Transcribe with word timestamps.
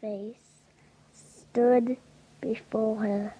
face 0.00 0.36
stood 1.14 1.96
before 2.40 2.96
her. 2.96 3.34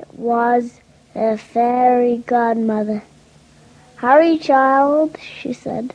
It 0.00 0.12
was 0.14 0.80
her 1.14 1.36
fairy 1.36 2.18
godmother. 2.26 3.02
Hurry, 3.96 4.38
child, 4.38 5.16
she 5.20 5.52
said. 5.52 5.94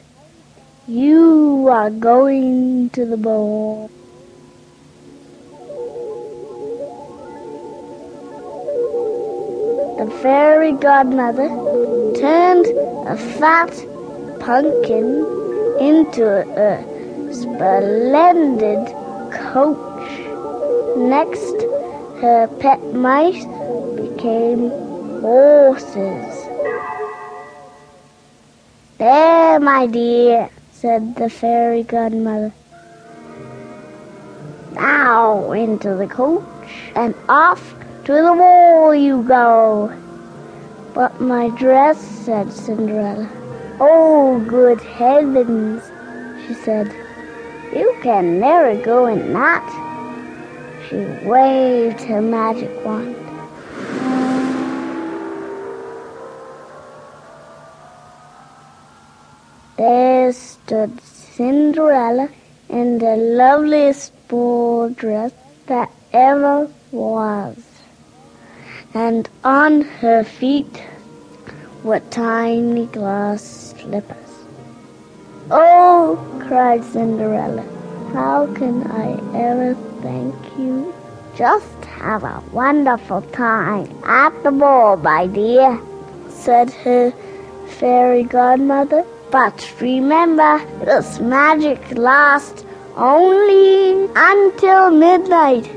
You 0.88 1.68
are 1.70 1.90
going 1.90 2.90
to 2.92 3.06
the 3.06 3.18
ball. 3.18 3.92
The 9.98 10.10
fairy 10.22 10.72
godmother 10.72 11.50
turned 12.18 12.68
a 13.08 13.18
fat 13.18 13.74
pumpkin 14.40 15.26
into 15.82 16.26
a 16.26 17.34
splendid 17.34 18.97
coach. 19.58 20.12
Next, 20.98 21.58
her 22.22 22.48
pet 22.60 22.82
mice 22.94 23.46
became 23.96 24.70
horses. 25.22 26.34
There, 29.00 29.60
my 29.60 29.88
dear, 29.88 30.50
said 30.72 31.16
the 31.16 31.30
fairy 31.30 31.84
godmother. 31.84 32.54
Now 34.74 35.52
into 35.54 35.96
the 35.96 36.08
coach 36.08 36.44
and 36.96 37.16
off 37.28 37.74
to 38.06 38.14
the 38.14 38.34
wall 38.34 38.94
you 38.94 39.24
go. 39.24 39.92
But 40.94 41.20
my 41.20 41.50
dress, 41.50 42.00
said 42.26 42.54
Cinderella. 42.54 43.28
Oh, 43.80 44.40
good 44.48 44.82
heavens, 44.82 45.82
she 46.46 46.54
said. 46.54 47.07
You 47.74 47.98
can 48.02 48.40
never 48.40 48.76
go 48.82 49.08
in 49.08 49.34
that. 49.34 49.68
She 50.88 50.96
waved 51.28 52.02
her 52.02 52.22
magic 52.22 52.72
wand. 52.86 53.16
There 59.78 60.34
stood 60.34 61.02
Cinderella 61.02 62.30
in 62.70 62.98
the 62.98 63.16
loveliest 63.16 64.14
ball 64.28 64.90
dress 64.90 65.32
that 65.68 65.92
ever 66.12 66.70
was 66.92 67.68
and 68.94 69.30
on 69.44 69.82
her 69.82 70.24
feet 70.24 70.84
were 71.84 72.00
tiny 72.10 72.88
glass 72.88 73.74
slippers. 73.78 74.27
Oh, 75.50 76.20
cried 76.46 76.84
Cinderella, 76.84 77.64
how 78.12 78.54
can 78.54 78.86
I 78.92 79.14
ever 79.34 79.76
thank 80.02 80.36
you? 80.58 80.94
Just 81.38 81.86
have 81.86 82.26
a 82.26 82.44
wonderful 82.52 83.22
time 83.22 83.88
at 84.04 84.44
the 84.44 84.52
ball, 84.52 84.98
my 84.98 85.26
dear, 85.28 85.80
said 86.28 86.72
her 86.84 87.12
fairy 87.80 88.24
godmother. 88.24 89.06
But 89.32 89.74
remember, 89.80 90.60
this 90.84 91.22
magic 91.22 91.92
lasts 91.92 92.66
only 92.98 94.10
until 94.18 94.92
midnight. 94.92 95.72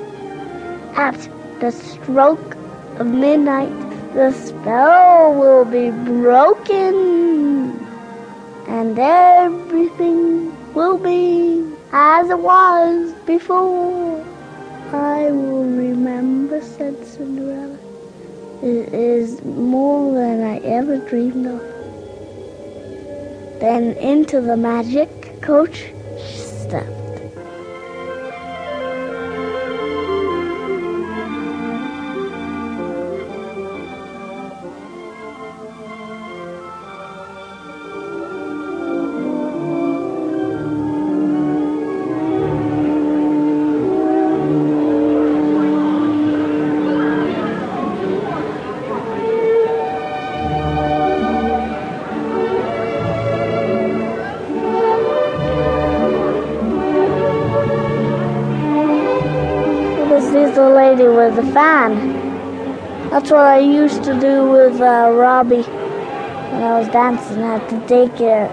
At 0.97 1.29
the 1.61 1.71
stroke 1.71 2.57
of 2.99 3.07
midnight, 3.07 3.71
the 4.15 4.33
spell 4.33 5.33
will 5.35 5.65
be 5.65 5.91
broken, 5.91 7.40
and 8.71 8.97
everything 8.97 10.55
will 10.75 10.97
be 10.97 11.61
as 11.93 12.31
it 12.31 12.39
was 12.39 13.13
before. 13.27 14.25
I 14.93 15.33
will 15.33 15.65
remember, 15.65 16.61
said 16.63 17.05
Cinderella. 17.05 17.77
It 18.63 18.95
is 18.95 19.43
more 19.43 20.15
than 20.15 20.45
I 20.45 20.59
ever 20.59 20.99
dreamed 20.99 21.47
of. 21.47 21.61
Then 23.59 23.93
into 23.95 24.41
the 24.41 24.57
magic 24.57 25.43
coach 25.43 25.93
With 60.91 61.37
the 61.37 61.45
fan. 61.53 63.11
That's 63.11 63.31
what 63.31 63.43
I 63.43 63.61
used 63.61 64.03
to 64.03 64.19
do 64.19 64.51
with 64.51 64.81
uh, 64.81 65.13
Robbie 65.15 65.63
when 65.63 66.63
I 66.65 66.81
was 66.81 66.89
dancing 66.89 67.43
at 67.43 67.69
the 67.71 67.77
daycare. 67.87 68.51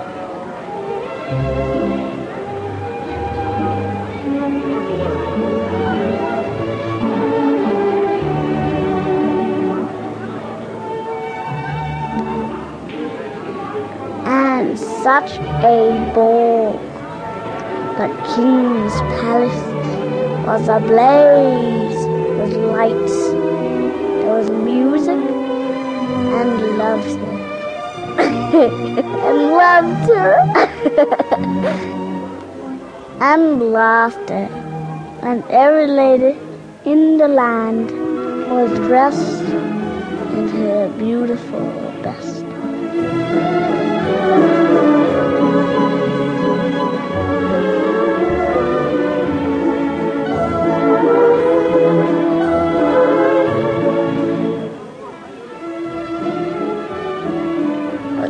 And 14.27 14.77
such 14.77 15.39
a 15.39 16.11
ball. 16.13 16.73
The 17.97 18.07
king's 18.35 18.93
palace 19.19 20.45
was 20.45 20.67
ablaze 20.69 22.06
with 22.37 22.53
lights. 22.55 23.17
There 23.31 24.33
was 24.37 24.49
music 24.49 25.17
and 26.39 26.77
laughter. 26.77 27.33
and 29.27 29.39
laughter. 29.61 30.29
and 33.19 33.61
laughter. 33.73 34.43
And 35.21 35.43
every 35.49 35.87
lady 35.87 36.37
in 36.85 37.17
the 37.17 37.27
land 37.27 37.91
was 38.51 38.71
dressed 38.87 39.43
in 40.37 40.47
her 40.49 40.89
beautiful 40.97 41.67
best. 42.03 42.45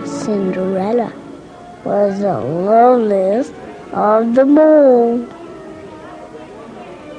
Cinderella 0.07 1.11
was 1.83 2.19
the 2.21 2.39
loveliest 2.39 3.53
of 3.91 4.33
them 4.35 4.57
all. 4.57 5.17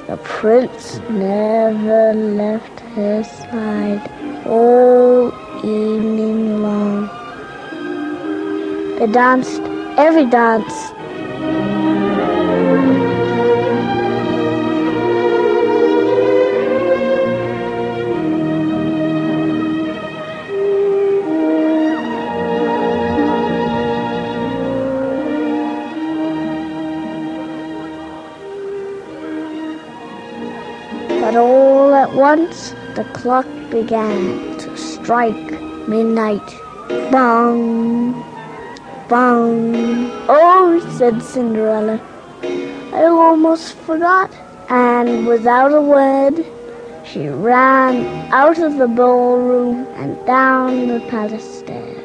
The 0.07 0.17
prince 0.23 0.97
never 1.09 2.13
left 2.13 2.79
her 2.95 3.23
side 3.23 4.01
all 4.47 5.27
evening 5.63 6.63
long. 6.63 7.07
They 8.97 9.07
danced 9.07 9.61
every 9.97 10.25
dance. 10.25 10.98
But 31.29 31.37
all 31.37 31.93
at 31.93 32.11
once 32.15 32.73
the 32.95 33.03
clock 33.13 33.45
began 33.69 34.57
to 34.57 34.75
strike 34.75 35.61
midnight. 35.87 36.49
Bong! 37.11 38.13
Bong! 39.07 40.09
Oh, 40.27 40.83
said 40.97 41.21
Cinderella, 41.21 42.01
I 42.41 43.03
almost 43.03 43.75
forgot. 43.75 44.31
And 44.69 45.27
without 45.27 45.71
a 45.71 45.81
word, 45.81 46.43
she 47.05 47.27
ran 47.27 48.33
out 48.33 48.57
of 48.57 48.79
the 48.79 48.87
ballroom 48.87 49.85
and 49.97 50.17
down 50.25 50.87
the 50.87 50.99
palace 51.11 51.59
stairs. 51.59 51.98